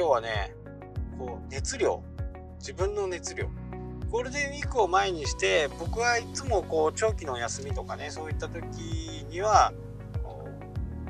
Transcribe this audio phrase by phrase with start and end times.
[0.00, 0.54] 今日はね
[1.18, 2.02] こう熱量。
[2.58, 3.48] 自分の熱量。
[4.10, 8.62] ゴールデンウィークを前にして僕はいつもこう長期の休みとかねそういった時
[9.28, 9.74] には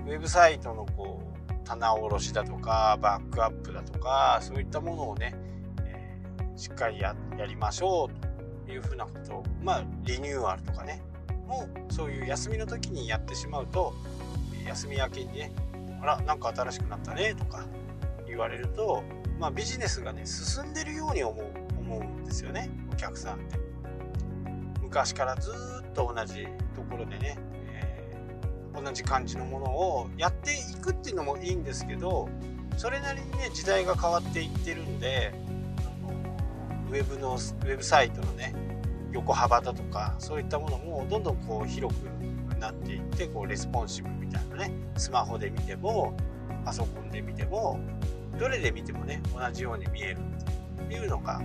[0.05, 5.37] ウェブサイトのこう棚卸しだとかバックアップだとかそういったものをね、
[5.85, 7.15] えー、しっかりや
[7.47, 9.45] りましょうというふうなこと。
[9.63, 11.01] まあリニューアルとかね。
[11.47, 13.95] もうそういう休みの時にやってしまうと
[14.67, 15.53] 休み明けにね
[16.03, 17.65] あらなんか新しくなったねとか
[18.31, 19.03] 言われると、
[19.39, 21.47] まあ、ビジネスがね進んでるように思う
[21.79, 23.59] 思うんですよねお客さんって。
[24.91, 25.53] 昔からず
[25.89, 27.39] っと同じところでね、
[27.73, 32.29] えー、同じ感じのものをやっていくっていうのもいいんですけど
[32.77, 35.33] それなりにね時代が変わっていってるんで
[36.89, 38.53] ウェブのウェブサイトのね
[39.13, 42.05] 横幅だとかそういったものもどんどんこう広く
[42.59, 46.17] なっていってこうレスポンシブみたいなねスマホで見ても
[46.65, 47.79] パソコンで見ても
[48.41, 50.19] どれで見てもね同じように見える。
[50.85, 51.43] っていうのがやっ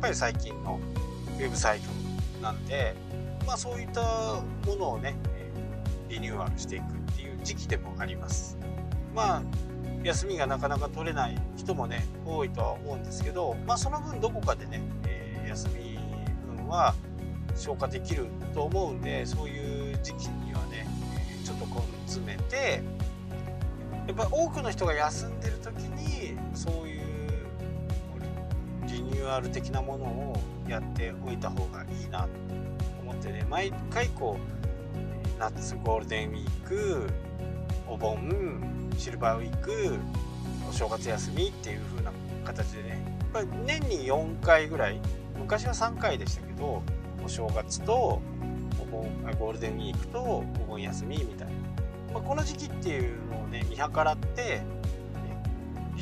[0.00, 0.78] ぱり最近の
[1.38, 1.88] ウェブサイト
[2.40, 2.94] なんで
[3.46, 4.02] まあそういった
[4.66, 5.16] ものをね
[6.08, 6.86] リニューアルしていくっ
[7.16, 8.56] ていう時期でもあります。
[9.14, 9.42] まあ
[10.04, 15.98] 休みがなかなか取れない人もね多いとは思うんですけどまあその分どこかでね、え、休み
[16.56, 16.94] 分は
[17.56, 20.86] 消化できると思うんでそういう時期にはね
[21.42, 22.82] ちょっと根詰めて
[24.06, 25.53] やっぱ多くの人が休んでる
[26.54, 27.04] そういう
[28.86, 30.36] リニューアル的なものを
[30.68, 32.28] やっておいた方がいいなと
[33.02, 37.10] 思ってね毎回こう夏ゴールデンウィーク
[37.88, 39.96] お盆シルバーウィーク
[40.68, 42.12] お正月休みっていう風な
[42.44, 45.00] 形でねやっぱり年に4回ぐらい
[45.38, 46.82] 昔は3回でしたけど
[47.24, 48.22] お正月と
[48.80, 51.54] お盆ゴールデンウィークとお盆休みみたいな、
[52.14, 54.62] まあ、この時期っていうのをね見計らって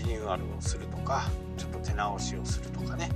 [0.03, 3.11] リニューアルをするとかちょっと手直しをするとかね、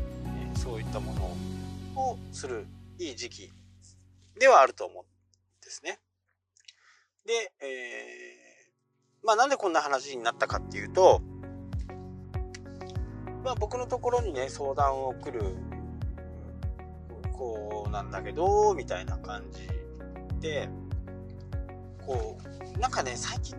[0.54, 2.66] えそういったものをする
[2.98, 3.50] いい時期
[4.38, 5.06] ではあると思うん
[5.64, 5.98] ですね。
[7.26, 11.20] で、えー、まあなんでこんな話になったかっていうと、
[13.42, 15.56] まあ僕のところにね相談を来る
[17.32, 19.68] こうなんだけどみたいな感じ
[20.40, 20.68] で
[22.06, 22.38] こ
[22.76, 23.56] うなんかね最近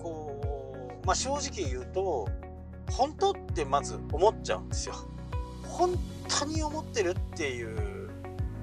[0.00, 2.28] こうまあ正直言うと
[2.90, 4.94] 本当ってまず思っちゃうんですよ。
[5.64, 5.94] 本
[6.28, 8.10] 当に思ってるっていう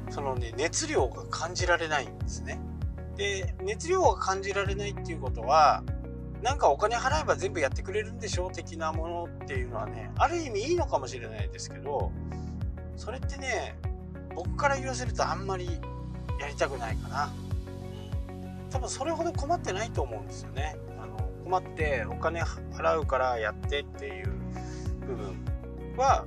[0.09, 2.59] そのね熱量が感じられないんですね。
[3.15, 5.83] で熱量が感じられないっていうことは
[6.41, 12.11] なんかお金払えば全部やってくれるんでしょ的なものっていうのはねある意味いいのかもしれないですけど
[12.95, 13.75] それってね
[14.35, 15.65] 僕から言わせるとあんまり
[16.39, 17.33] やりたくないかな。
[18.69, 20.75] 多分それほど困ってないと思うんですよね。
[21.47, 24.27] 困ってお金払うからやってっていう
[25.05, 26.25] 部分は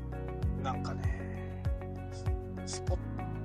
[0.62, 1.62] なんかね
[2.64, 2.96] スポ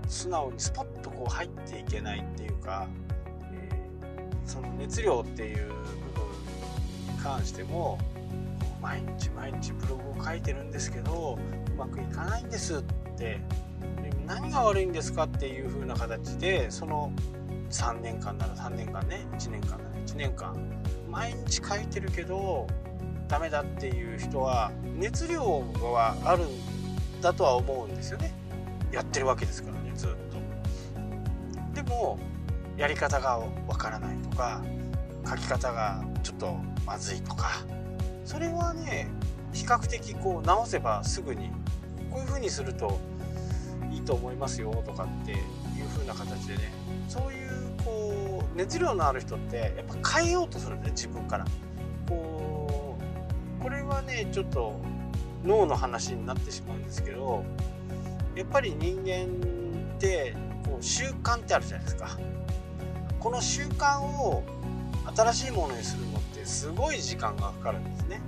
[0.08, 2.88] 素直にスポッとこう入っていけないっていうか、
[3.52, 7.98] えー、その熱量っていう部分に関しても
[8.82, 11.38] 毎日毎日ブログを書いてるんですけど
[11.74, 12.82] うまくいかないんですっ
[13.18, 13.42] て
[14.26, 17.12] 何が悪いんですかっていう風な形でその
[17.70, 20.85] 3年間なら3年間ね1年間なら1年間
[21.16, 22.68] 毎日書いてるけど
[23.30, 28.34] ダメだっていう人は熱量はあるんだとは思うんですよね。
[28.92, 30.16] やってるわけですからねずっと
[31.74, 32.20] でも
[32.78, 34.62] やり方がわからないとか
[35.28, 37.64] 書き方がちょっとまずいとか
[38.26, 39.08] それはね
[39.54, 41.50] 比較的こう直せばすぐに
[42.12, 43.00] こういう風にすると
[43.92, 45.36] いいと思いますよとかって
[45.80, 46.72] いう風な形でね
[47.08, 51.46] そういうこう熱量のある人ってやっぱ変えようとするんだよ自分から。
[52.08, 52.98] こ
[53.60, 54.80] うこれはねちょっと
[55.44, 57.44] 脳の話になってしまうんですけど
[58.36, 59.26] やっぱり人間
[59.96, 60.36] って
[60.66, 62.18] こう習慣ってあるじゃないですか。
[63.20, 64.44] この習慣を
[65.16, 68.22] 新しいものにするのってすごい時間がかかるんですね。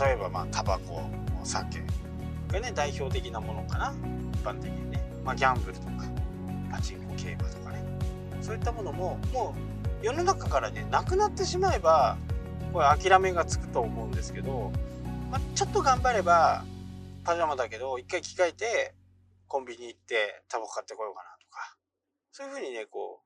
[0.00, 1.02] 例えばまあタバコ
[1.42, 1.82] お酒
[2.48, 3.94] がね代表的なものかな
[4.32, 5.97] 一般的にね、まあ、ギャンブルとか。
[6.78, 7.82] パチンコ競馬とかね
[8.40, 9.54] そういったものもも
[10.02, 12.16] う世の中からねなくなってしまえば
[12.72, 14.70] これ諦めがつくと思うんですけど、
[15.30, 16.64] まあ、ちょっと頑張れば
[17.24, 18.94] パジャマだけど一回着替えて
[19.48, 21.76] コンビニ行ってタバコ買ってこようかなとか
[22.30, 23.20] そういうふうにねこ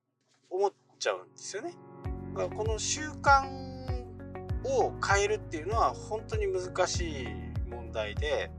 [0.51, 1.75] う思っちゃうんですよね。
[2.35, 3.45] だからこの習慣
[4.65, 7.27] を変えるっていうのは本当に難しい
[7.69, 8.51] 問題で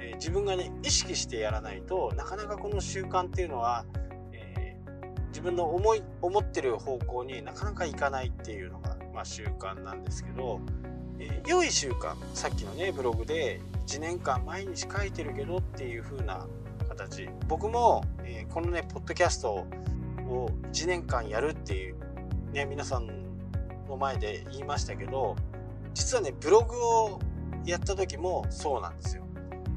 [0.00, 3.84] えー、自分がね意識してやらないとなかなかこの習慣っていうのは、
[5.30, 10.60] 自分の思い思ってる方向になかなかいかないっていうのが、まあ、習慣なんですけど
[11.20, 16.46] えー、良い習慣さっきのねブログで1年間毎日書いてるけどっていう風な
[16.88, 17.28] 形。
[17.46, 19.66] 僕も、えー、このねポッドキャスト
[20.26, 21.96] を1年間やるっていう
[22.52, 23.06] ね皆さん
[23.86, 25.36] の前で言いましたけど
[25.92, 27.20] 実はねブログを
[27.66, 29.24] やった時もそうなんですよ。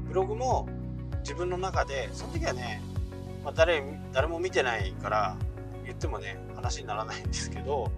[0.08, 0.66] ブログも
[1.18, 2.80] 自分の中でその時はね、
[3.44, 3.82] まあ誰、
[4.12, 5.36] 誰も見てないから
[5.84, 7.92] 言ってもね話にならないんですけど、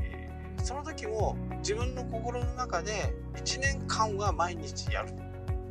[0.00, 5.12] えー、その時も自分の心の中で1年間は毎日やる。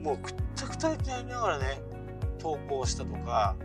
[0.01, 1.81] もうくったくたになりながらね
[2.39, 3.55] 投稿したとか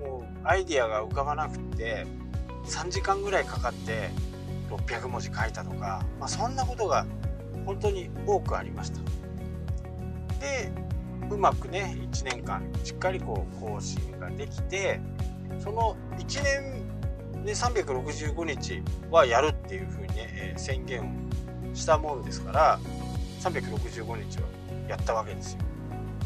[0.00, 2.04] もうアイディアが浮かばなくって
[2.64, 4.10] 3時間ぐらいかかって
[4.68, 7.06] 600文字書いたとか、まあ、そんなことが
[7.64, 8.98] 本当に多くありました。
[10.40, 10.72] で
[11.30, 15.00] うまくね1年間しっかりこう更新ができて
[15.58, 16.86] その1年
[17.44, 22.80] で365日はやるっていうふうにね、え宣言をしたもんですから
[23.40, 24.48] 365日は
[24.88, 25.60] やったわけですよ。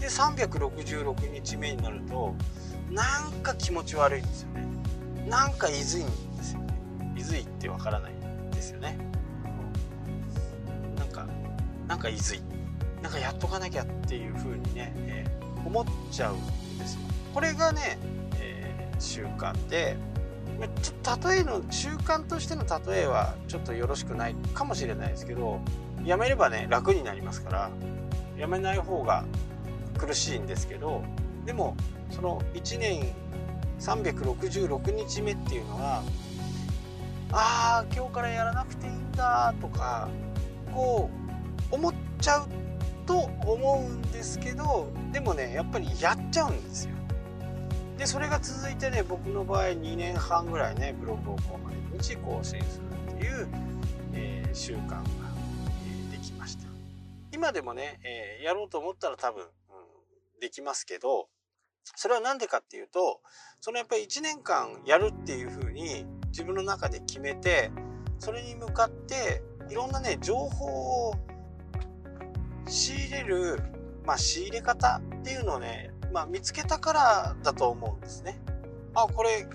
[0.00, 2.35] で366日目になると
[2.91, 4.67] なんか気持ち悪いんですよね。
[5.29, 6.06] なんかいずいん
[6.37, 7.14] ですよね。
[7.17, 8.97] いずいってわからないんですよね。
[10.97, 11.26] なんか
[11.87, 12.41] なんかいずい。
[13.02, 17.00] なんかやっとかなきゃっていう風にね、えー、思っちゃうんですよ。
[17.35, 17.99] これがね、
[18.38, 19.97] えー、習慣で
[20.82, 25.61] ちょっと例えの習慣としての例えはちょっとよろしくないかもしれないですけど
[26.05, 27.70] やめればね楽になりますから
[28.37, 29.25] やめない方が
[29.97, 31.02] 苦しいんですけど
[31.47, 31.76] でも
[32.11, 33.14] その1年
[33.79, 36.02] 366日目っていうのは
[37.32, 40.08] ああ今日からやらなくていいんだとか
[40.73, 41.08] こ
[41.70, 42.49] う思っちゃう
[43.11, 46.95] と思うんですけどでもねやっぱりやっちゃうんですよ。
[47.99, 53.49] でそれが続いてね僕の場合2年半ぐらいねブログをこう毎日更新するっていう、
[54.15, 55.03] えー、習慣が、
[55.89, 56.69] えー、できました。
[57.33, 59.47] 今でもね、えー、やろうと思ったら多分う
[60.39, 61.29] んできますけど
[61.97, 63.23] それは何でかっていうと
[63.61, 67.73] そのやっぱり1年間やるっていうふうに自分の中で決めて
[68.21, 71.15] それに向かっていろんなね情報を
[72.71, 73.59] 仕入れる、
[74.07, 78.41] まあ、仕入れ方っていうのをね、まあ、見つけたからだと思うんですね。
[78.95, 79.47] あこれ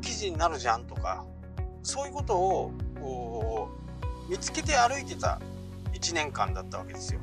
[0.00, 1.24] 記事になるじゃんとか
[1.82, 3.68] そういうことをこ
[4.28, 5.40] う見つけて歩いてた
[5.92, 7.20] 1年間だったわけですよ。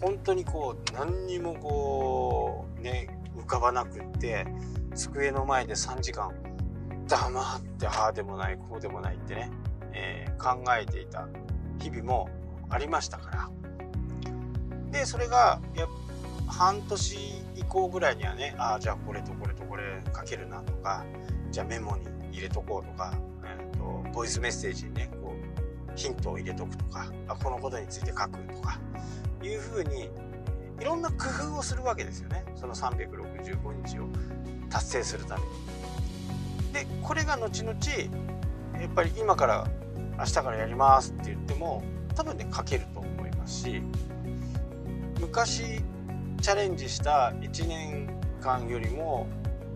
[0.00, 4.46] 本当にこう何にもこうね浮かばなくって
[4.94, 6.32] 机の前で3時間
[7.06, 9.50] 黙ってああでもないこうでもないってね、
[9.92, 11.28] えー、考えていた
[11.78, 12.28] 日々も
[12.70, 13.59] ありましたから
[14.90, 15.86] でそれがや
[16.46, 17.16] 半年
[17.54, 19.82] 以降ぐらいにはねああじゃあこれとこれとこれ
[20.14, 21.04] 書けるなとか
[21.50, 23.14] じゃあメモに入れとこうとか、
[23.44, 28.78] えーと、ボイスメッセージにねこうヒントを入れとくとかあこのことについて書くとか
[29.42, 30.10] いうふうに
[30.80, 34.08] いろんな工夫をするわけですよねその365日を
[34.68, 35.48] 達成するために。
[36.72, 37.74] でこれが後々
[38.80, 39.68] やっぱり今から
[40.18, 41.82] 明日からやりますって言っても
[42.14, 43.82] 多分ね書けると思いますし
[45.20, 45.82] 昔
[46.40, 48.08] チャレンジした1年
[48.40, 49.28] 間よりも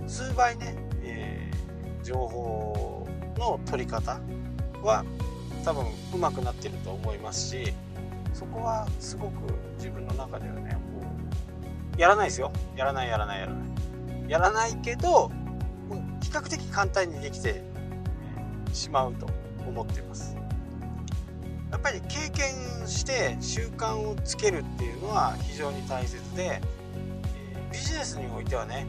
[0.07, 4.21] 数倍ね、えー、情報の取り方
[4.83, 5.05] は
[5.65, 7.75] 多分うまくなってると思いますし
[8.33, 11.07] そこはすごく自分の中ではねこ
[11.97, 12.51] うやらないですよ。
[12.77, 14.31] やらないやらないやらない。
[14.31, 15.31] やらないけど
[16.23, 17.63] 比較的簡単にできて
[18.73, 19.27] しまうと
[19.67, 20.37] 思ってます。
[21.85, 26.61] ぱり経験して習慣をつけるっていうのは非常に大切でえ
[27.71, 28.87] ビジネスにおいてはね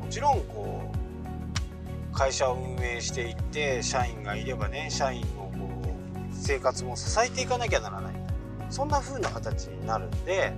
[0.00, 5.88] もちろんこう会社を運営していって社員がいればね社員のこう
[6.32, 8.14] 生活も支えていかなきゃならない。
[8.70, 10.52] そんな風な形になるんで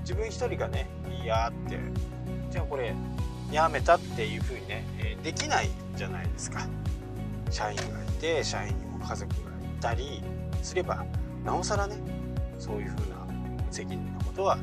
[0.00, 0.86] 自分一人がね
[1.22, 1.78] いやって
[2.50, 2.94] じゃあこれ
[3.50, 6.66] やめたっていう風にね、えできないじゃないですか。
[7.50, 7.86] 社員がい
[8.20, 10.22] て社員にも家族がいたり
[10.64, 11.04] すれば
[11.44, 11.96] なおさらね
[12.58, 13.26] そういう風な
[13.70, 14.58] 責任のことは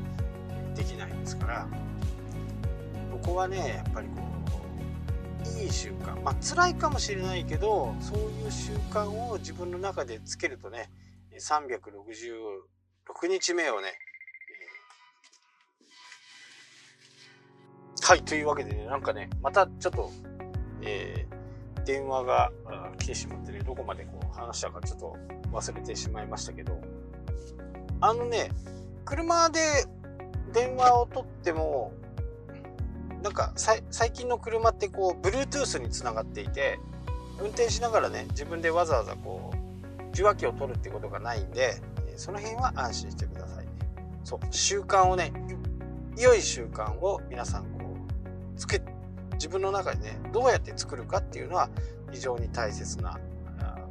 [0.75, 1.67] できないですから
[3.11, 4.21] ここはねやっぱりこ
[5.57, 10.89] ういい習慣まあ辛いかもしれないけどそういう習慣を自分の中でつけるとね
[11.39, 13.87] 366日目をね、
[18.01, 20.11] はい、というわけでね、なんかね、またちょっと、
[20.81, 21.40] えー、
[21.85, 22.51] 電話が
[22.97, 25.17] 来てしまってね、どこまでこう話したかちょっと
[25.51, 26.79] 忘れてしまいましたけど、
[27.99, 28.51] あのね、
[29.05, 29.59] 車で
[30.53, 31.93] 電話を取っても、
[33.21, 36.79] なんか最近の車ってこう、Bluetooth につながっていて、
[37.39, 39.61] 運転しながらね、自分でわざわざこう、
[40.11, 41.81] 受話器を取るってことがないんで
[42.15, 43.71] その辺は安心してくださいね。
[44.23, 45.31] そう習慣をね
[46.17, 48.81] 良い習慣を皆さんこうつけ
[49.41, 51.67] 自分の中でねどうやって作るかっていうのは
[52.11, 53.17] 非常に大切な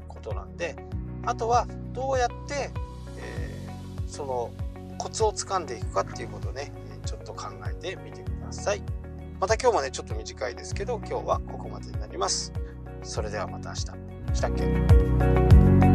[0.07, 0.77] ことなんで
[1.27, 2.71] あとはどうやって、
[3.19, 4.53] えー、その
[4.97, 6.71] コツをつかんでいくかっていうことをね
[7.05, 8.83] ちょっと考えてみてください。
[9.41, 12.53] また今日もねちょっと短いですけど今日はここまでになります。
[13.03, 13.81] それではまた明日。
[14.35, 15.90] したっけ？